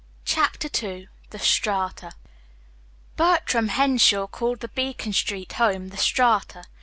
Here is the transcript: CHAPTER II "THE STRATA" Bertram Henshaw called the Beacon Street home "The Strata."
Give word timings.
CHAPTER 0.25 0.67
II 0.83 1.09
"THE 1.29 1.37
STRATA" 1.37 2.13
Bertram 3.17 3.67
Henshaw 3.67 4.25
called 4.25 4.61
the 4.61 4.67
Beacon 4.69 5.13
Street 5.13 5.53
home 5.53 5.89
"The 5.89 5.97
Strata." 5.97 6.63